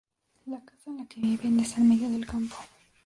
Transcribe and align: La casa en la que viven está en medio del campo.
La 0.47 0.59
casa 0.65 0.89
en 0.89 0.97
la 0.97 1.05
que 1.05 1.21
viven 1.21 1.59
está 1.59 1.79
en 1.79 1.89
medio 1.89 2.09
del 2.09 2.25
campo. 2.25 2.55